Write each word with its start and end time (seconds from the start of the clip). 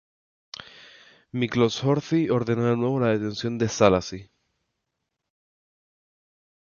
Miklós 1.31 1.83
Horthy 1.83 2.31
ordenó 2.31 2.63
de 2.65 2.75
nuevo 2.75 2.99
la 2.99 3.09
detención 3.09 3.59
de 3.59 3.69
Szálasi. 3.69 4.31